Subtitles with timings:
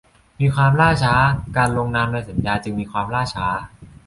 [0.39, 1.13] มีความล่าช้า
[1.57, 3.47] การลงนามในสัญญาจึงมีความล่าช้า